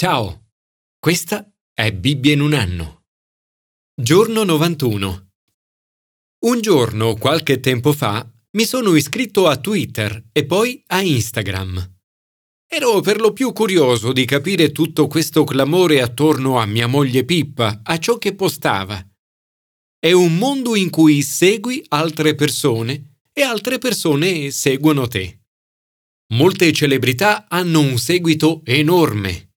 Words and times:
Ciao, 0.00 0.50
questa 1.00 1.44
è 1.74 1.92
Bibbia 1.92 2.32
in 2.32 2.40
un 2.40 2.52
anno. 2.52 3.06
Giorno 4.00 4.44
91. 4.44 5.30
Un 6.46 6.60
giorno, 6.60 7.16
qualche 7.16 7.58
tempo 7.58 7.92
fa, 7.92 8.24
mi 8.52 8.64
sono 8.64 8.94
iscritto 8.94 9.48
a 9.48 9.56
Twitter 9.56 10.28
e 10.30 10.46
poi 10.46 10.80
a 10.86 11.02
Instagram. 11.02 11.96
Ero 12.68 13.00
per 13.00 13.18
lo 13.18 13.32
più 13.32 13.52
curioso 13.52 14.12
di 14.12 14.24
capire 14.24 14.70
tutto 14.70 15.08
questo 15.08 15.42
clamore 15.42 16.00
attorno 16.00 16.60
a 16.60 16.66
mia 16.66 16.86
moglie 16.86 17.24
Pippa, 17.24 17.80
a 17.82 17.98
ciò 17.98 18.18
che 18.18 18.36
postava. 18.36 19.04
È 19.98 20.12
un 20.12 20.38
mondo 20.38 20.76
in 20.76 20.90
cui 20.90 21.22
segui 21.22 21.84
altre 21.88 22.36
persone 22.36 23.18
e 23.32 23.42
altre 23.42 23.78
persone 23.78 24.52
seguono 24.52 25.08
te. 25.08 25.40
Molte 26.34 26.70
celebrità 26.72 27.48
hanno 27.48 27.80
un 27.80 27.98
seguito 27.98 28.60
enorme 28.64 29.47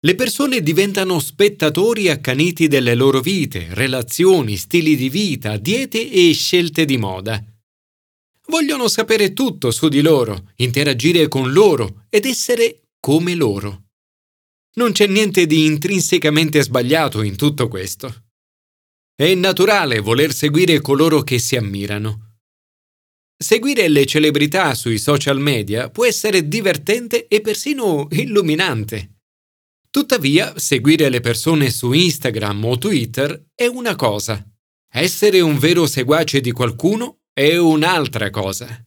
le 0.00 0.14
persone 0.14 0.62
diventano 0.62 1.18
spettatori 1.18 2.08
accaniti 2.08 2.68
delle 2.68 2.94
loro 2.94 3.20
vite, 3.20 3.66
relazioni, 3.70 4.56
stili 4.56 4.94
di 4.94 5.08
vita, 5.08 5.56
diete 5.56 6.08
e 6.08 6.32
scelte 6.32 6.84
di 6.84 6.96
moda. 6.96 7.42
Vogliono 8.46 8.86
sapere 8.86 9.32
tutto 9.32 9.72
su 9.72 9.88
di 9.88 10.00
loro, 10.00 10.52
interagire 10.56 11.26
con 11.26 11.52
loro 11.52 12.04
ed 12.08 12.26
essere 12.26 12.90
come 13.00 13.34
loro. 13.34 13.86
Non 14.76 14.92
c'è 14.92 15.08
niente 15.08 15.46
di 15.46 15.66
intrinsecamente 15.66 16.62
sbagliato 16.62 17.22
in 17.22 17.34
tutto 17.34 17.66
questo. 17.66 18.26
È 19.16 19.34
naturale 19.34 19.98
voler 19.98 20.32
seguire 20.32 20.80
coloro 20.80 21.22
che 21.22 21.40
si 21.40 21.56
ammirano. 21.56 22.36
Seguire 23.36 23.88
le 23.88 24.06
celebrità 24.06 24.74
sui 24.74 24.98
social 24.98 25.40
media 25.40 25.90
può 25.90 26.06
essere 26.06 26.46
divertente 26.46 27.26
e 27.26 27.40
persino 27.40 28.06
illuminante. 28.12 29.17
Tuttavia, 29.90 30.58
seguire 30.58 31.08
le 31.08 31.20
persone 31.20 31.70
su 31.70 31.92
Instagram 31.92 32.64
o 32.64 32.78
Twitter 32.78 33.46
è 33.54 33.66
una 33.66 33.96
cosa. 33.96 34.46
Essere 34.90 35.40
un 35.40 35.58
vero 35.58 35.86
seguace 35.86 36.40
di 36.40 36.52
qualcuno 36.52 37.20
è 37.32 37.56
un'altra 37.56 38.30
cosa. 38.30 38.84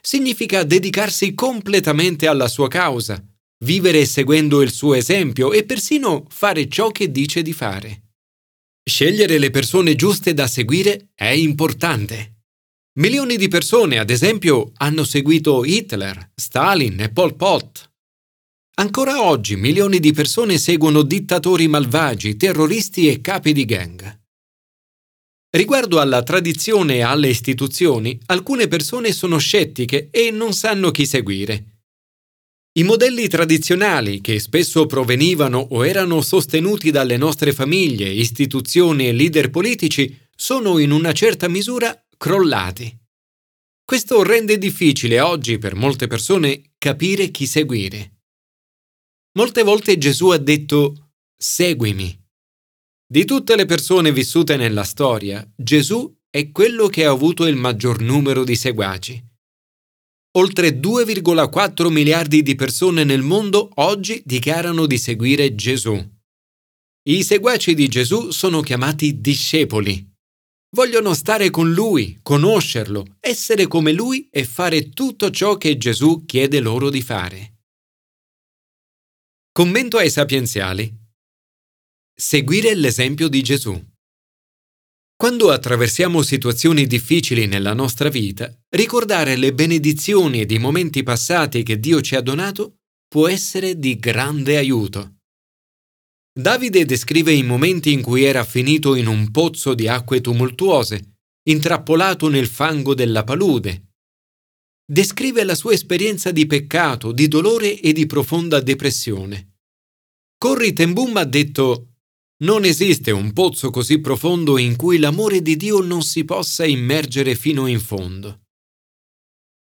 Significa 0.00 0.64
dedicarsi 0.64 1.34
completamente 1.34 2.26
alla 2.26 2.46
sua 2.46 2.68
causa, 2.68 3.22
vivere 3.64 4.04
seguendo 4.04 4.60
il 4.62 4.70
suo 4.70 4.94
esempio 4.94 5.52
e 5.52 5.64
persino 5.64 6.26
fare 6.28 6.68
ciò 6.68 6.90
che 6.90 7.10
dice 7.10 7.42
di 7.42 7.52
fare. 7.52 8.02
Scegliere 8.84 9.38
le 9.38 9.50
persone 9.50 9.94
giuste 9.94 10.34
da 10.34 10.46
seguire 10.46 11.08
è 11.14 11.28
importante. 11.28 12.42
Milioni 12.98 13.36
di 13.36 13.48
persone, 13.48 13.98
ad 13.98 14.10
esempio, 14.10 14.72
hanno 14.74 15.04
seguito 15.04 15.64
Hitler, 15.64 16.32
Stalin 16.34 17.00
e 17.00 17.10
Pol 17.10 17.34
Pot. 17.34 17.93
Ancora 18.76 19.22
oggi 19.22 19.54
milioni 19.54 20.00
di 20.00 20.12
persone 20.12 20.58
seguono 20.58 21.02
dittatori 21.02 21.68
malvagi, 21.68 22.36
terroristi 22.36 23.08
e 23.08 23.20
capi 23.20 23.52
di 23.52 23.64
gang. 23.64 24.20
Riguardo 25.50 26.00
alla 26.00 26.24
tradizione 26.24 26.96
e 26.96 27.02
alle 27.02 27.28
istituzioni, 27.28 28.18
alcune 28.26 28.66
persone 28.66 29.12
sono 29.12 29.38
scettiche 29.38 30.08
e 30.10 30.32
non 30.32 30.52
sanno 30.52 30.90
chi 30.90 31.06
seguire. 31.06 31.82
I 32.76 32.82
modelli 32.82 33.28
tradizionali, 33.28 34.20
che 34.20 34.40
spesso 34.40 34.86
provenivano 34.86 35.58
o 35.70 35.86
erano 35.86 36.20
sostenuti 36.20 36.90
dalle 36.90 37.16
nostre 37.16 37.52
famiglie, 37.52 38.08
istituzioni 38.08 39.06
e 39.06 39.12
leader 39.12 39.50
politici, 39.50 40.18
sono 40.34 40.80
in 40.80 40.90
una 40.90 41.12
certa 41.12 41.46
misura 41.46 41.96
crollati. 42.16 42.92
Questo 43.84 44.24
rende 44.24 44.58
difficile 44.58 45.20
oggi 45.20 45.58
per 45.58 45.76
molte 45.76 46.08
persone 46.08 46.72
capire 46.76 47.30
chi 47.30 47.46
seguire. 47.46 48.13
Molte 49.36 49.64
volte 49.64 49.98
Gesù 49.98 50.28
ha 50.28 50.38
detto 50.38 51.10
seguimi. 51.36 52.16
Di 53.04 53.24
tutte 53.24 53.56
le 53.56 53.64
persone 53.64 54.12
vissute 54.12 54.56
nella 54.56 54.84
storia, 54.84 55.44
Gesù 55.56 56.12
è 56.30 56.52
quello 56.52 56.86
che 56.86 57.04
ha 57.04 57.10
avuto 57.10 57.44
il 57.46 57.56
maggior 57.56 58.00
numero 58.00 58.44
di 58.44 58.54
seguaci. 58.54 59.22
Oltre 60.36 60.78
2,4 60.78 61.90
miliardi 61.90 62.42
di 62.42 62.54
persone 62.54 63.02
nel 63.02 63.22
mondo 63.22 63.70
oggi 63.74 64.22
dichiarano 64.24 64.86
di 64.86 64.98
seguire 64.98 65.56
Gesù. 65.56 66.12
I 67.06 67.22
seguaci 67.24 67.74
di 67.74 67.88
Gesù 67.88 68.30
sono 68.30 68.60
chiamati 68.60 69.20
discepoli. 69.20 70.12
Vogliono 70.76 71.12
stare 71.12 71.50
con 71.50 71.72
Lui, 71.72 72.18
conoscerlo, 72.22 73.16
essere 73.18 73.66
come 73.66 73.92
Lui 73.92 74.28
e 74.30 74.44
fare 74.44 74.90
tutto 74.90 75.30
ciò 75.30 75.56
che 75.56 75.76
Gesù 75.76 76.24
chiede 76.24 76.60
loro 76.60 76.88
di 76.88 77.02
fare. 77.02 77.53
Commento 79.56 79.98
ai 79.98 80.10
sapienziali. 80.10 80.92
Seguire 82.12 82.74
l'esempio 82.74 83.28
di 83.28 83.40
Gesù. 83.40 83.80
Quando 85.14 85.52
attraversiamo 85.52 86.22
situazioni 86.22 86.88
difficili 86.88 87.46
nella 87.46 87.72
nostra 87.72 88.08
vita, 88.08 88.52
ricordare 88.70 89.36
le 89.36 89.54
benedizioni 89.54 90.40
ed 90.40 90.50
i 90.50 90.58
momenti 90.58 91.04
passati 91.04 91.62
che 91.62 91.78
Dio 91.78 92.00
ci 92.00 92.16
ha 92.16 92.20
donato 92.20 92.78
può 93.06 93.28
essere 93.28 93.78
di 93.78 93.96
grande 93.96 94.56
aiuto. 94.56 95.18
Davide 96.36 96.84
descrive 96.84 97.32
i 97.32 97.44
momenti 97.44 97.92
in 97.92 98.02
cui 98.02 98.24
era 98.24 98.42
finito 98.42 98.96
in 98.96 99.06
un 99.06 99.30
pozzo 99.30 99.74
di 99.74 99.86
acque 99.86 100.20
tumultuose, 100.20 101.18
intrappolato 101.48 102.28
nel 102.28 102.48
fango 102.48 102.92
della 102.92 103.22
palude. 103.22 103.93
Descrive 104.86 105.44
la 105.44 105.54
sua 105.54 105.72
esperienza 105.72 106.30
di 106.30 106.44
peccato, 106.44 107.10
di 107.12 107.26
dolore 107.26 107.80
e 107.80 107.94
di 107.94 108.04
profonda 108.04 108.60
depressione. 108.60 109.54
Corri 110.36 110.74
Tembum 110.74 111.16
ha 111.16 111.24
detto 111.24 111.94
Non 112.44 112.64
esiste 112.64 113.10
un 113.10 113.32
pozzo 113.32 113.70
così 113.70 113.98
profondo 114.00 114.58
in 114.58 114.76
cui 114.76 114.98
l'amore 114.98 115.40
di 115.40 115.56
Dio 115.56 115.80
non 115.80 116.02
si 116.02 116.26
possa 116.26 116.66
immergere 116.66 117.34
fino 117.34 117.66
in 117.66 117.80
fondo. 117.80 118.42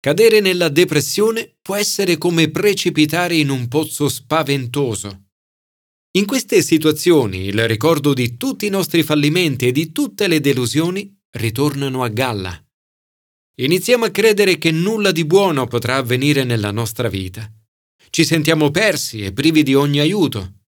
Cadere 0.01 0.41
nella 0.41 0.67
depressione 0.67 1.55
può 1.61 1.75
essere 1.75 2.17
come 2.17 2.51
precipitare 2.51 3.37
in 3.37 3.49
un 3.49 3.69
pozzo 3.69 4.09
spaventoso. 4.09 5.27
In 6.17 6.25
queste 6.25 6.61
situazioni 6.61 7.45
il 7.45 7.65
ricordo 7.65 8.13
di 8.13 8.35
tutti 8.35 8.65
i 8.65 8.69
nostri 8.69 9.03
fallimenti 9.03 9.67
e 9.67 9.71
di 9.71 9.93
tutte 9.93 10.27
le 10.27 10.41
delusioni 10.41 11.17
ritornano 11.31 12.03
a 12.03 12.09
galla. 12.09 12.62
Iniziamo 13.55 14.05
a 14.05 14.09
credere 14.09 14.57
che 14.57 14.71
nulla 14.71 15.11
di 15.11 15.25
buono 15.25 15.67
potrà 15.67 15.97
avvenire 15.97 16.43
nella 16.43 16.71
nostra 16.71 17.07
vita. 17.07 17.51
Ci 18.09 18.23
sentiamo 18.23 18.71
persi 18.71 19.21
e 19.21 19.31
privi 19.31 19.63
di 19.63 19.73
ogni 19.75 19.99
aiuto 19.99 20.61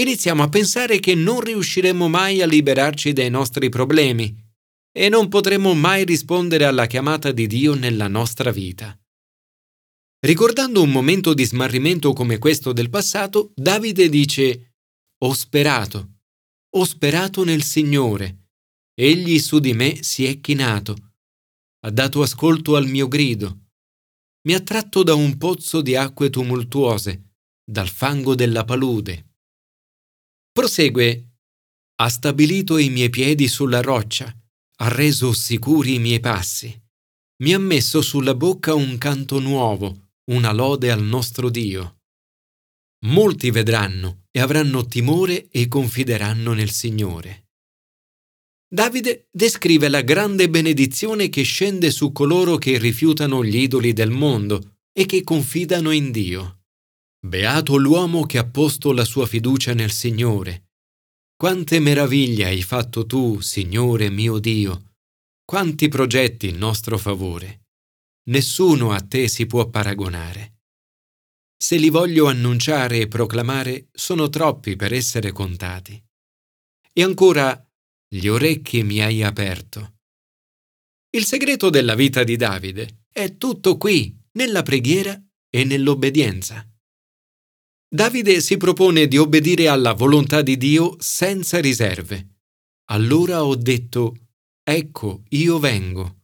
iniziamo 0.00 0.42
a 0.42 0.48
pensare 0.48 1.00
che 1.00 1.14
non 1.14 1.40
riusciremo 1.40 2.08
mai 2.08 2.40
a 2.40 2.46
liberarci 2.46 3.12
dai 3.12 3.30
nostri 3.30 3.68
problemi 3.68 4.34
e 4.92 5.08
non 5.08 5.28
potremo 5.28 5.74
mai 5.74 6.04
rispondere 6.04 6.64
alla 6.64 6.86
chiamata 6.86 7.32
di 7.32 7.46
Dio 7.46 7.74
nella 7.74 8.08
nostra 8.08 8.50
vita. 8.50 8.98
Ricordando 10.20 10.82
un 10.82 10.90
momento 10.90 11.34
di 11.34 11.44
smarrimento 11.44 12.12
come 12.12 12.38
questo 12.38 12.72
del 12.72 12.90
passato, 12.90 13.52
Davide 13.54 14.08
dice 14.08 14.74
Ho 15.18 15.32
sperato, 15.32 16.18
ho 16.70 16.84
sperato 16.84 17.44
nel 17.44 17.62
Signore, 17.62 18.48
egli 18.94 19.38
su 19.38 19.58
di 19.58 19.74
me 19.74 20.02
si 20.02 20.26
è 20.26 20.40
chinato, 20.40 21.07
ha 21.80 21.90
dato 21.90 22.22
ascolto 22.22 22.76
al 22.76 22.86
mio 22.86 23.08
grido, 23.08 23.68
mi 24.48 24.54
ha 24.54 24.60
tratto 24.60 25.02
da 25.02 25.14
un 25.14 25.36
pozzo 25.36 25.82
di 25.82 25.94
acque 25.94 26.30
tumultuose, 26.30 27.32
dal 27.62 27.88
fango 27.88 28.34
della 28.34 28.64
palude. 28.64 29.34
Prosegue. 30.50 31.24
Ha 32.00 32.08
stabilito 32.08 32.78
i 32.78 32.88
miei 32.88 33.10
piedi 33.10 33.48
sulla 33.48 33.82
roccia, 33.82 34.32
ha 34.80 34.88
reso 34.88 35.32
sicuri 35.32 35.94
i 35.94 35.98
miei 35.98 36.20
passi. 36.20 36.74
Mi 37.42 37.52
ha 37.52 37.58
messo 37.58 38.00
sulla 38.00 38.34
bocca 38.34 38.72
un 38.74 38.96
canto 38.96 39.38
nuovo, 39.38 40.12
una 40.30 40.52
lode 40.52 40.90
al 40.90 41.02
nostro 41.02 41.50
Dio. 41.50 41.98
Molti 43.06 43.50
vedranno 43.50 44.26
e 44.30 44.40
avranno 44.40 44.86
timore 44.86 45.48
e 45.50 45.68
confideranno 45.68 46.52
nel 46.52 46.70
Signore. 46.70 47.47
Davide 48.70 49.28
descrive 49.30 49.88
la 49.88 50.02
grande 50.02 50.50
benedizione 50.50 51.30
che 51.30 51.42
scende 51.42 51.90
su 51.90 52.12
coloro 52.12 52.58
che 52.58 52.76
rifiutano 52.76 53.42
gli 53.42 53.56
idoli 53.56 53.94
del 53.94 54.10
mondo 54.10 54.76
e 54.92 55.06
che 55.06 55.24
confidano 55.24 55.90
in 55.90 56.10
Dio. 56.10 56.64
Beato 57.18 57.76
l'uomo 57.76 58.26
che 58.26 58.36
ha 58.36 58.46
posto 58.46 58.92
la 58.92 59.06
sua 59.06 59.26
fiducia 59.26 59.72
nel 59.72 59.90
Signore. 59.90 60.72
Quante 61.34 61.78
meraviglie 61.78 62.44
hai 62.44 62.62
fatto 62.62 63.06
tu, 63.06 63.40
Signore 63.40 64.10
mio 64.10 64.38
Dio, 64.38 64.96
quanti 65.44 65.88
progetti 65.88 66.48
in 66.48 66.58
nostro 66.58 66.98
favore. 66.98 67.68
Nessuno 68.28 68.92
a 68.92 69.00
te 69.00 69.28
si 69.28 69.46
può 69.46 69.66
paragonare. 69.70 70.58
Se 71.56 71.76
li 71.76 71.88
voglio 71.88 72.26
annunciare 72.26 72.98
e 72.98 73.08
proclamare, 73.08 73.88
sono 73.92 74.28
troppi 74.28 74.76
per 74.76 74.92
essere 74.92 75.32
contati. 75.32 76.00
E 76.92 77.02
ancora, 77.02 77.67
gli 78.10 78.26
orecchi 78.26 78.82
mi 78.82 79.02
hai 79.02 79.22
aperto. 79.22 79.96
Il 81.10 81.24
segreto 81.24 81.68
della 81.68 81.94
vita 81.94 82.24
di 82.24 82.36
Davide 82.36 83.04
è 83.12 83.36
tutto 83.36 83.76
qui, 83.76 84.16
nella 84.32 84.62
preghiera 84.62 85.20
e 85.50 85.64
nell'obbedienza. 85.64 86.66
Davide 87.90 88.40
si 88.40 88.56
propone 88.56 89.08
di 89.08 89.16
obbedire 89.16 89.68
alla 89.68 89.92
volontà 89.92 90.42
di 90.42 90.56
Dio 90.56 90.96
senza 90.98 91.58
riserve. 91.60 92.36
Allora 92.90 93.44
ho 93.44 93.54
detto, 93.56 94.28
ecco, 94.62 95.24
io 95.30 95.58
vengo. 95.58 96.16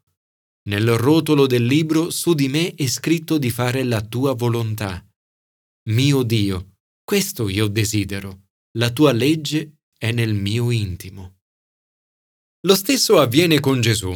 Nel 0.69 0.97
rotolo 0.97 1.47
del 1.47 1.65
libro 1.65 2.11
su 2.11 2.33
di 2.33 2.49
me 2.49 2.75
è 2.75 2.87
scritto 2.87 3.37
di 3.37 3.51
fare 3.51 3.83
la 3.83 4.01
tua 4.03 4.35
volontà. 4.35 5.07
Mio 5.91 6.23
Dio, 6.23 6.77
questo 7.03 7.49
io 7.49 7.67
desidero. 7.67 8.45
La 8.79 8.91
tua 8.91 9.13
legge 9.13 9.81
è 9.99 10.13
nel 10.13 10.35
mio 10.35 10.71
intimo. 10.71 11.41
Lo 12.67 12.75
stesso 12.75 13.19
avviene 13.19 13.61
con 13.61 13.83
Gesù. 13.83 14.11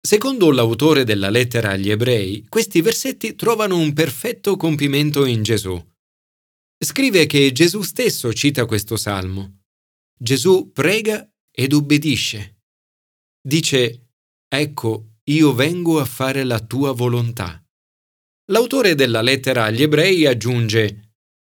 Secondo 0.00 0.50
l'autore 0.50 1.04
della 1.04 1.30
lettera 1.30 1.70
agli 1.70 1.90
ebrei, 1.90 2.44
questi 2.48 2.80
versetti 2.80 3.36
trovano 3.36 3.76
un 3.76 3.92
perfetto 3.92 4.56
compimento 4.56 5.24
in 5.24 5.44
Gesù. 5.44 5.80
Scrive 6.82 7.26
che 7.26 7.52
Gesù 7.52 7.82
stesso 7.82 8.32
cita 8.32 8.66
questo 8.66 8.96
salmo. 8.96 9.60
Gesù 10.18 10.72
prega 10.72 11.30
ed 11.48 11.72
ubbidisce. 11.72 12.62
Dice, 13.40 14.14
ecco, 14.48 15.18
io 15.24 15.54
vengo 15.54 16.00
a 16.00 16.04
fare 16.04 16.42
la 16.42 16.58
tua 16.58 16.90
volontà. 16.90 17.64
L'autore 18.50 18.96
della 18.96 19.22
lettera 19.22 19.64
agli 19.64 19.82
ebrei 19.82 20.26
aggiunge, 20.26 21.09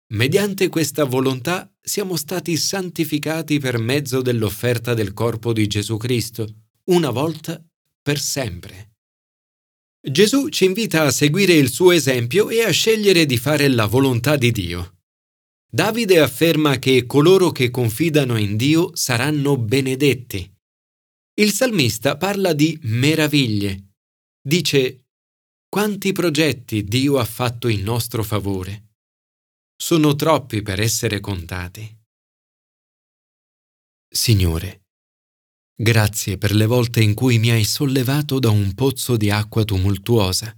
mediante 0.09 0.69
questa 0.69 1.05
volontà 1.05 1.71
siamo 1.81 2.17
stati 2.17 2.57
santificati 2.57 3.59
per 3.59 3.79
mezzo 3.79 4.23
dell'offerta 4.23 4.95
del 4.95 5.13
corpo 5.13 5.53
di 5.53 5.67
Gesù 5.67 5.97
Cristo, 5.97 6.47
una 6.85 7.11
volta 7.11 7.63
per 8.01 8.19
sempre. 8.19 8.93
Gesù 10.01 10.49
ci 10.49 10.65
invita 10.65 11.03
a 11.03 11.11
seguire 11.11 11.53
il 11.53 11.71
suo 11.71 11.93
esempio 11.93 12.49
e 12.49 12.63
a 12.63 12.71
scegliere 12.71 13.27
di 13.27 13.37
fare 13.37 13.69
la 13.69 13.87
volontà 13.87 14.37
di 14.37 14.51
Dio. 14.51 14.99
Davide 15.71 16.21
afferma 16.21 16.79
che 16.79 17.05
coloro 17.05 17.51
che 17.51 17.71
confidano 17.71 18.39
in 18.39 18.57
Dio 18.57 18.95
saranno 18.95 19.59
benedetti. 19.59 20.51
Il 21.35 21.53
salmista 21.53 22.17
parla 22.17 22.55
di 22.55 22.79
meraviglie. 22.83 23.91
Dice, 24.41 25.09
quanti 25.69 26.13
progetti 26.13 26.85
Dio 26.85 27.19
ha 27.19 27.25
fatto 27.27 27.69
in 27.69 27.83
nostro 27.83 28.23
favore. 28.23 28.88
Sono 29.81 30.17
troppi 30.17 30.61
per 30.61 30.81
essere 30.81 31.21
contati. 31.21 31.97
Signore, 34.09 34.89
grazie 35.73 36.37
per 36.37 36.53
le 36.53 36.67
volte 36.67 37.01
in 37.01 37.15
cui 37.15 37.39
mi 37.39 37.51
hai 37.51 37.63
sollevato 37.63 38.41
da 38.41 38.51
un 38.51 38.75
pozzo 38.75 39.17
di 39.17 39.31
acqua 39.31 39.63
tumultuosa, 39.63 40.53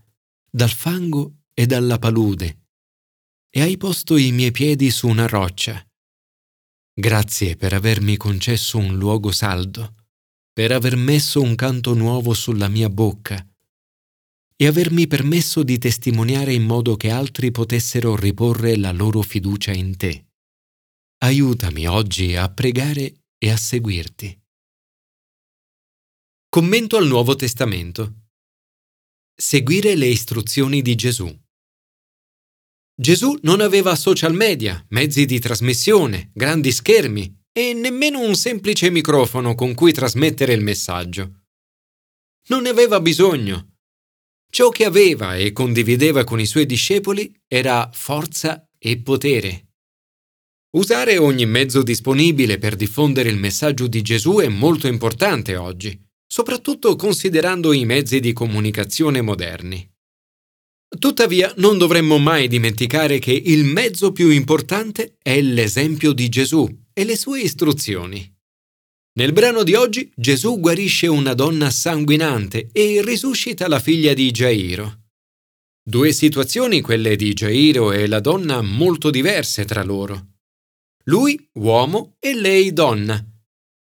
dal 0.51 0.71
fango 0.71 1.43
e 1.53 1.67
dalla 1.67 1.99
palude 1.99 2.69
e 3.51 3.61
hai 3.61 3.77
posto 3.77 4.17
i 4.17 4.33
miei 4.33 4.53
piedi 4.53 4.91
su 4.91 5.07
una 5.07 5.27
roccia. 5.27 5.87
Grazie 6.95 7.57
per 7.57 7.75
avermi 7.75 8.17
concesso 8.17 8.79
un 8.79 8.97
luogo 8.97 9.33
saldo, 9.33 9.97
per 10.51 10.73
aver 10.73 10.97
messo 10.97 11.43
un 11.43 11.55
canto 11.57 11.93
nuovo 11.93 12.33
sulla 12.33 12.69
mia 12.69 12.89
bocca 12.89 13.50
e 14.61 14.67
avermi 14.67 15.07
permesso 15.07 15.63
di 15.63 15.79
testimoniare 15.79 16.53
in 16.53 16.65
modo 16.65 16.95
che 16.95 17.09
altri 17.09 17.51
potessero 17.51 18.15
riporre 18.15 18.77
la 18.77 18.93
loro 18.93 19.23
fiducia 19.23 19.73
in 19.73 19.97
te. 19.97 20.27
Aiutami 21.23 21.87
oggi 21.87 22.37
a 22.37 22.47
pregare 22.53 23.23
e 23.39 23.51
a 23.51 23.57
seguirti. 23.57 24.39
Commento 26.51 26.99
al 26.99 27.07
Nuovo 27.07 27.37
Testamento. 27.37 28.27
Seguire 29.35 29.95
le 29.95 30.09
istruzioni 30.09 30.83
di 30.83 30.95
Gesù. 30.95 31.35
Gesù 32.95 33.39
non 33.41 33.63
aveva 33.63 33.97
social 33.97 34.35
media, 34.35 34.85
mezzi 34.91 35.25
di 35.25 35.39
trasmissione, 35.39 36.33
grandi 36.35 36.71
schermi 36.71 37.45
e 37.51 37.73
nemmeno 37.73 38.21
un 38.21 38.35
semplice 38.35 38.91
microfono 38.91 39.55
con 39.55 39.73
cui 39.73 39.93
trasmettere 39.93 40.53
il 40.53 40.63
messaggio. 40.63 41.45
Non 42.49 42.61
ne 42.61 42.69
aveva 42.69 43.01
bisogno. 43.01 43.70
Ciò 44.51 44.69
che 44.71 44.85
aveva 44.85 45.37
e 45.37 45.53
condivideva 45.53 46.25
con 46.25 46.41
i 46.41 46.47
suoi 46.47 46.67
discepoli 46.67 47.33
era 47.47 47.89
forza 47.93 48.69
e 48.79 49.01
potere. 49.01 49.69
Usare 50.77 51.19
ogni 51.19 51.47
mezzo 51.47 51.83
disponibile 51.83 52.59
per 52.59 52.75
diffondere 52.75 53.29
il 53.29 53.39
messaggio 53.39 53.87
di 53.87 54.03
Gesù 54.03 54.39
è 54.39 54.49
molto 54.49 54.89
importante 54.89 55.57
oggi, 55.57 55.99
soprattutto 56.27 56.97
considerando 56.97 57.73
i 57.73 57.85
mezzi 57.85 58.19
di 58.19 58.33
comunicazione 58.33 59.21
moderni. 59.21 59.89
Tuttavia 60.99 61.53
non 61.59 61.79
dovremmo 61.79 62.19
mai 62.19 62.49
dimenticare 62.49 63.21
che 63.21 63.33
il 63.33 63.65
mezzo 63.65 64.11
più 64.11 64.31
importante 64.31 65.17
è 65.23 65.41
l'esempio 65.41 66.13
di 66.13 66.29
Gesù 66.29 66.69
e 66.93 67.05
le 67.05 67.17
sue 67.17 67.41
istruzioni. 67.41 68.30
Nel 69.19 69.33
brano 69.33 69.63
di 69.63 69.75
oggi 69.75 70.11
Gesù 70.15 70.61
guarisce 70.61 71.07
una 71.07 71.35
donna 71.35 71.71
sanguinante 71.71 72.71
e 72.73 73.03
risuscita 73.05 73.69
la 73.69 73.81
figlia 73.81 74.15
di 74.15 74.31
Jairo. 74.31 75.09
Due 75.83 76.13
situazioni, 76.13 76.81
quelle 76.81 77.17
di 77.17 77.33
Jairo 77.33 77.93
e 77.93 78.07
la 78.07 78.21
donna, 78.21 78.63
molto 78.63 79.11
diverse 79.11 79.65
tra 79.65 79.83
loro. 79.83 80.37
Lui 81.05 81.49
uomo 81.55 82.17
e 82.19 82.35
lei 82.35 82.73
donna. 82.73 83.25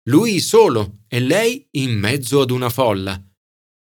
Lui 0.09 0.39
solo 0.39 1.03
e 1.07 1.19
lei 1.19 1.67
in 1.71 1.97
mezzo 1.97 2.41
ad 2.41 2.49
una 2.49 2.69
folla 2.69 3.23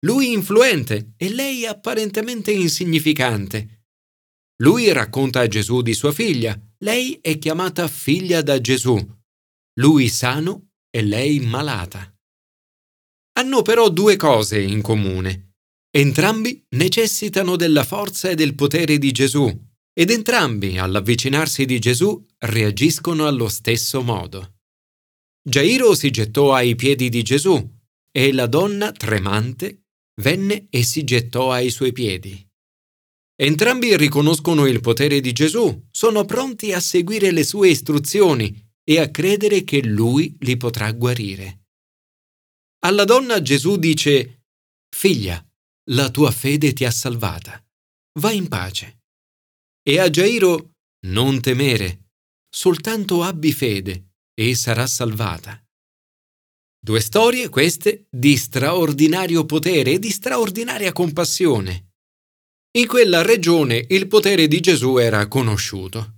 lui 0.04 0.32
influente 0.32 1.14
e 1.16 1.30
lei 1.30 1.64
apparentemente 1.64 2.50
insignificante. 2.50 3.84
Lui 4.62 4.90
racconta 4.92 5.40
a 5.40 5.46
Gesù 5.46 5.80
di 5.80 5.94
sua 5.94 6.12
figlia, 6.12 6.58
lei 6.78 7.18
è 7.20 7.38
chiamata 7.38 7.86
figlia 7.86 8.42
da 8.42 8.60
Gesù. 8.60 8.98
Lui 9.74 10.08
sano 10.08 10.71
e 10.94 11.02
lei 11.02 11.40
malata. 11.40 12.14
Hanno 13.38 13.62
però 13.62 13.88
due 13.88 14.16
cose 14.16 14.60
in 14.60 14.82
comune. 14.82 15.54
Entrambi 15.90 16.64
necessitano 16.70 17.56
della 17.56 17.84
forza 17.84 18.28
e 18.28 18.34
del 18.34 18.54
potere 18.54 18.98
di 18.98 19.10
Gesù 19.10 19.70
ed 19.94 20.10
entrambi, 20.10 20.78
all'avvicinarsi 20.78 21.64
di 21.64 21.78
Gesù, 21.78 22.24
reagiscono 22.38 23.26
allo 23.26 23.48
stesso 23.48 24.02
modo. 24.02 24.56
Gairo 25.42 25.94
si 25.94 26.10
gettò 26.10 26.54
ai 26.54 26.74
piedi 26.74 27.08
di 27.08 27.22
Gesù 27.22 27.56
e 28.10 28.32
la 28.32 28.46
donna, 28.46 28.92
tremante, 28.92 29.84
venne 30.20 30.66
e 30.70 30.82
si 30.82 31.04
gettò 31.04 31.52
ai 31.52 31.70
suoi 31.70 31.92
piedi. 31.92 32.46
Entrambi 33.34 33.96
riconoscono 33.96 34.66
il 34.66 34.80
potere 34.80 35.20
di 35.20 35.32
Gesù, 35.32 35.86
sono 35.90 36.24
pronti 36.24 36.72
a 36.72 36.80
seguire 36.80 37.30
le 37.30 37.44
sue 37.44 37.70
istruzioni 37.70 38.70
e 38.84 38.98
a 38.98 39.10
credere 39.10 39.64
che 39.64 39.82
lui 39.82 40.36
li 40.40 40.56
potrà 40.56 40.90
guarire. 40.92 41.66
Alla 42.84 43.04
donna 43.04 43.40
Gesù 43.40 43.76
dice, 43.76 44.42
Figlia, 44.94 45.44
la 45.90 46.10
tua 46.10 46.30
fede 46.30 46.72
ti 46.72 46.84
ha 46.84 46.90
salvata. 46.90 47.64
Va 48.18 48.32
in 48.32 48.48
pace. 48.48 49.00
E 49.82 49.98
a 49.98 50.08
Gairo, 50.08 50.72
non 51.06 51.40
temere, 51.40 52.10
soltanto 52.48 53.22
abbi 53.22 53.52
fede 53.52 54.10
e 54.34 54.54
sarà 54.54 54.86
salvata. 54.86 55.60
Due 56.84 57.00
storie 57.00 57.48
queste 57.48 58.06
di 58.10 58.36
straordinario 58.36 59.46
potere 59.46 59.92
e 59.92 59.98
di 59.98 60.10
straordinaria 60.10 60.92
compassione. 60.92 61.92
In 62.76 62.86
quella 62.86 63.22
regione 63.22 63.84
il 63.90 64.08
potere 64.08 64.48
di 64.48 64.60
Gesù 64.60 64.96
era 64.96 65.28
conosciuto. 65.28 66.11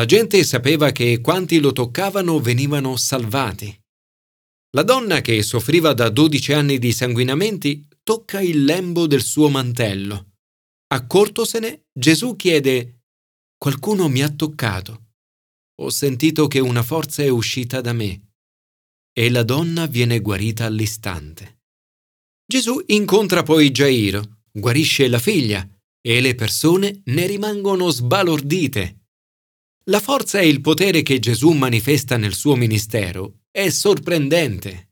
La 0.00 0.06
gente 0.06 0.42
sapeva 0.44 0.92
che 0.92 1.20
quanti 1.20 1.60
lo 1.60 1.72
toccavano 1.72 2.40
venivano 2.40 2.96
salvati. 2.96 3.78
La 4.70 4.82
donna 4.82 5.20
che 5.20 5.42
soffriva 5.42 5.92
da 5.92 6.08
12 6.08 6.54
anni 6.54 6.78
di 6.78 6.90
sanguinamenti 6.90 7.86
tocca 8.02 8.40
il 8.40 8.64
lembo 8.64 9.06
del 9.06 9.20
suo 9.20 9.50
mantello. 9.50 10.36
Accortosene, 10.86 11.88
Gesù 11.92 12.34
chiede 12.34 13.02
Qualcuno 13.58 14.08
mi 14.08 14.22
ha 14.22 14.30
toccato. 14.30 15.08
Ho 15.82 15.90
sentito 15.90 16.46
che 16.46 16.60
una 16.60 16.82
forza 16.82 17.22
è 17.22 17.28
uscita 17.28 17.82
da 17.82 17.92
me 17.92 18.28
e 19.12 19.28
la 19.28 19.42
donna 19.42 19.84
viene 19.84 20.20
guarita 20.20 20.64
all'istante. 20.64 21.60
Gesù 22.46 22.82
incontra 22.86 23.42
poi 23.42 23.70
Gairo, 23.70 24.44
guarisce 24.50 25.08
la 25.08 25.18
figlia 25.18 25.68
e 26.00 26.20
le 26.22 26.34
persone 26.34 27.02
ne 27.04 27.26
rimangono 27.26 27.90
sbalordite. 27.90 28.99
La 29.84 29.98
forza 29.98 30.40
e 30.40 30.46
il 30.46 30.60
potere 30.60 31.00
che 31.02 31.18
Gesù 31.18 31.52
manifesta 31.52 32.18
nel 32.18 32.34
suo 32.34 32.54
ministero 32.54 33.44
è 33.50 33.70
sorprendente. 33.70 34.90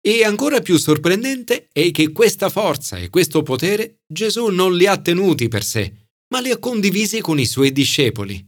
E 0.00 0.22
ancora 0.22 0.60
più 0.60 0.76
sorprendente 0.76 1.68
è 1.72 1.90
che 1.90 2.12
questa 2.12 2.50
forza 2.50 2.98
e 2.98 3.10
questo 3.10 3.42
potere 3.42 4.02
Gesù 4.06 4.46
non 4.46 4.76
li 4.76 4.86
ha 4.86 5.00
tenuti 5.00 5.48
per 5.48 5.64
sé, 5.64 6.10
ma 6.28 6.40
li 6.40 6.50
ha 6.50 6.58
condivisi 6.58 7.20
con 7.20 7.40
i 7.40 7.46
suoi 7.46 7.72
discepoli. 7.72 8.46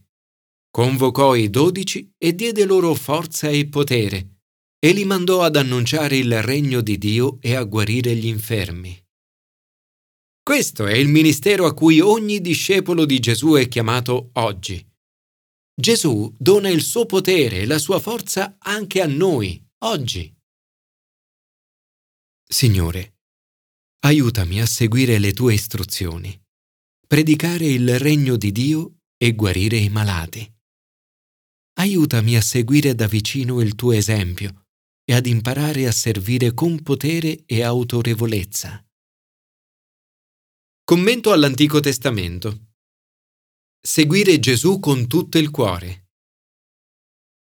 Convocò 0.71 1.35
i 1.35 1.51
dodici 1.51 2.13
e 2.17 2.35
diede 2.35 2.65
loro 2.65 2.95
forza 2.95 3.49
e 3.49 3.67
potere 3.67 4.43
e 4.79 4.93
li 4.93 5.05
mandò 5.05 5.43
ad 5.43 5.57
annunciare 5.57 6.17
il 6.17 6.43
regno 6.43 6.83
di 6.83 6.99
Dio 6.99 7.39
e 7.41 7.57
a 7.57 7.65
guarire 7.65 8.15
gli 8.15 8.27
infermi. 8.27 8.97
Questo 10.41 10.87
è 10.87 10.95
il 10.95 11.09
ministero 11.09 11.67
a 11.67 11.75
cui 11.75 11.99
ogni 11.99 12.41
discepolo 12.41 13.05
di 13.05 13.19
Gesù 13.19 13.55
è 13.55 13.67
chiamato 13.67 14.31
oggi, 14.35 14.87
Gesù 15.79 16.35
dona 16.39 16.71
il 16.71 16.81
suo 16.81 17.05
potere 17.05 17.61
e 17.61 17.67
la 17.67 17.79
sua 17.79 18.01
forza 18.01 18.57
anche 18.59 19.03
a 19.03 19.07
noi, 19.07 19.63
oggi. 19.85 20.35
Signore, 22.49 23.19
aiutami 24.05 24.63
a 24.63 24.65
seguire 24.65 25.19
le 25.19 25.35
tue 25.35 25.53
istruzioni, 25.53 26.35
predicare 27.07 27.67
il 27.67 27.99
regno 27.99 28.37
di 28.37 28.53
Dio 28.53 29.01
e 29.19 29.35
guarire 29.35 29.77
i 29.77 29.91
malati. 29.91 30.51
Aiutami 31.79 32.37
a 32.37 32.41
seguire 32.41 32.95
da 32.95 33.07
vicino 33.07 33.61
il 33.61 33.75
tuo 33.75 33.93
esempio 33.93 34.69
e 35.05 35.13
ad 35.13 35.27
imparare 35.27 35.87
a 35.87 35.93
servire 35.93 36.55
con 36.55 36.83
potere 36.83 37.45
e 37.45 37.63
autorevolezza. 37.63 38.83
Commento 40.85 41.33
all'Antico 41.33 41.81
Testamento. 41.81 42.66
Seguire 43.87 44.41
Gesù 44.41 44.81
con 44.81 45.07
tutto 45.07 45.39
il 45.39 45.51
cuore. 45.51 46.09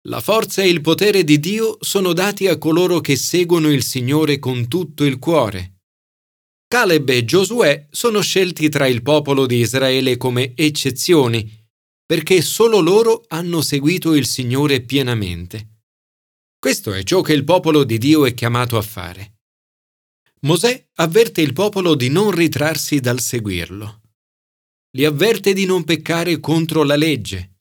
La 0.07 0.21
forza 0.21 0.61
e 0.61 0.69
il 0.69 0.79
potere 0.79 1.23
di 1.23 1.39
Dio 1.39 1.77
sono 1.81 2.13
dati 2.13 2.45
a 2.45 2.59
coloro 2.59 3.01
che 3.01 3.15
seguono 3.15 3.71
il 3.71 3.81
Signore 3.81 4.37
con 4.37 4.67
tutto 4.67 5.05
il 5.05 5.17
cuore. 5.17 5.79
Caleb 6.67 7.09
e 7.09 7.25
Giosuè 7.25 7.87
sono 7.89 8.21
scelti 8.21 8.69
tra 8.69 8.85
il 8.85 9.01
popolo 9.01 9.47
di 9.47 9.55
Israele 9.55 10.17
come 10.17 10.53
eccezioni, 10.55 11.51
perché 12.05 12.43
solo 12.43 12.79
loro 12.79 13.23
hanno 13.29 13.61
seguito 13.61 14.13
il 14.13 14.27
Signore 14.27 14.81
pienamente. 14.81 15.79
Questo 16.59 16.93
è 16.93 17.01
ciò 17.01 17.21
che 17.21 17.33
il 17.33 17.43
popolo 17.43 17.83
di 17.83 17.97
Dio 17.97 18.27
è 18.27 18.35
chiamato 18.35 18.77
a 18.77 18.83
fare. 18.83 19.39
Mosè 20.41 20.89
avverte 20.97 21.41
il 21.41 21.53
popolo 21.53 21.95
di 21.95 22.09
non 22.09 22.29
ritrarsi 22.29 22.99
dal 22.99 23.19
seguirlo. 23.19 23.98
Li 24.91 25.05
avverte 25.05 25.53
di 25.53 25.65
non 25.65 25.83
peccare 25.83 26.39
contro 26.39 26.83
la 26.83 26.95
legge. 26.95 27.57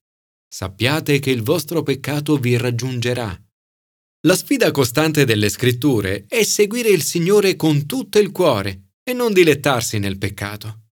Sappiate 0.49 1.18
che 1.18 1.30
il 1.30 1.42
vostro 1.42 1.82
peccato 1.82 2.37
vi 2.37 2.56
raggiungerà. 2.56 3.38
La 4.26 4.35
sfida 4.35 4.70
costante 4.70 5.25
delle 5.25 5.49
scritture 5.49 6.25
è 6.26 6.42
seguire 6.42 6.88
il 6.88 7.02
Signore 7.02 7.54
con 7.56 7.87
tutto 7.87 8.18
il 8.18 8.32
cuore 8.32 8.94
e 9.02 9.12
non 9.12 9.32
dilettarsi 9.32 9.99
nel 9.99 10.18
peccato. 10.18 10.87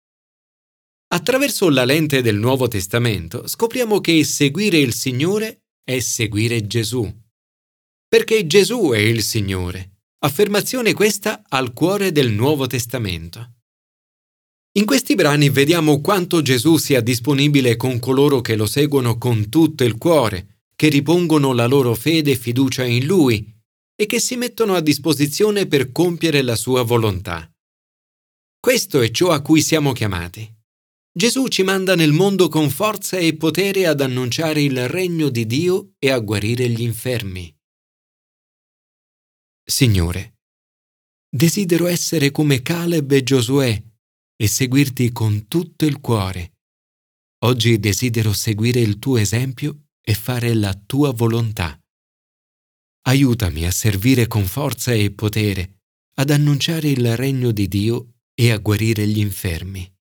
Attraverso 1.08 1.70
la 1.70 1.84
lente 1.84 2.20
del 2.20 2.36
Nuovo 2.36 2.68
Testamento 2.68 3.46
scopriamo 3.46 4.00
che 4.00 4.22
seguire 4.24 4.78
il 4.78 4.92
Signore 4.92 5.62
è 5.82 5.98
seguire 6.00 6.66
Gesù. 6.66 7.10
Perché 8.08 8.46
Gesù 8.46 8.90
è 8.90 8.98
il 8.98 9.22
Signore 9.22 9.96
Affermazione 10.26 10.94
questa 10.94 11.42
al 11.46 11.72
cuore 11.74 12.10
del 12.10 12.32
Nuovo 12.32 12.66
Testamento. 12.66 13.55
In 14.76 14.84
questi 14.84 15.14
brani 15.14 15.48
vediamo 15.48 16.02
quanto 16.02 16.42
Gesù 16.42 16.76
sia 16.76 17.00
disponibile 17.00 17.76
con 17.76 17.98
coloro 17.98 18.42
che 18.42 18.56
lo 18.56 18.66
seguono 18.66 19.16
con 19.16 19.48
tutto 19.48 19.84
il 19.84 19.96
cuore, 19.96 20.64
che 20.76 20.88
ripongono 20.88 21.54
la 21.54 21.64
loro 21.64 21.94
fede 21.94 22.32
e 22.32 22.36
fiducia 22.36 22.84
in 22.84 23.06
Lui 23.06 23.54
e 23.94 24.04
che 24.04 24.20
si 24.20 24.36
mettono 24.36 24.74
a 24.74 24.82
disposizione 24.82 25.66
per 25.66 25.92
compiere 25.92 26.42
la 26.42 26.56
sua 26.56 26.82
volontà. 26.82 27.50
Questo 28.60 29.00
è 29.00 29.10
ciò 29.10 29.30
a 29.30 29.40
cui 29.40 29.62
siamo 29.62 29.92
chiamati. 29.92 30.46
Gesù 31.10 31.48
ci 31.48 31.62
manda 31.62 31.94
nel 31.94 32.12
mondo 32.12 32.48
con 32.48 32.68
forza 32.68 33.16
e 33.16 33.34
potere 33.34 33.86
ad 33.86 34.02
annunciare 34.02 34.60
il 34.60 34.86
regno 34.88 35.30
di 35.30 35.46
Dio 35.46 35.94
e 35.98 36.10
a 36.10 36.18
guarire 36.18 36.68
gli 36.68 36.82
infermi. 36.82 37.50
Signore, 39.64 40.40
desidero 41.34 41.86
essere 41.86 42.30
come 42.30 42.60
Caleb 42.60 43.10
e 43.12 43.22
Giosuè 43.22 43.82
e 44.36 44.46
seguirti 44.46 45.10
con 45.12 45.48
tutto 45.48 45.84
il 45.86 46.00
cuore. 46.00 46.52
Oggi 47.44 47.78
desidero 47.78 48.32
seguire 48.32 48.80
il 48.80 48.98
tuo 48.98 49.16
esempio 49.16 49.88
e 50.00 50.14
fare 50.14 50.54
la 50.54 50.74
tua 50.74 51.12
volontà. 51.12 51.80
Aiutami 53.08 53.66
a 53.66 53.70
servire 53.70 54.26
con 54.26 54.44
forza 54.44 54.92
e 54.92 55.10
potere, 55.10 55.80
ad 56.18 56.30
annunciare 56.30 56.88
il 56.88 57.16
regno 57.16 57.50
di 57.50 57.68
Dio 57.68 58.14
e 58.34 58.50
a 58.50 58.58
guarire 58.58 59.06
gli 59.06 59.18
infermi. 59.18 59.95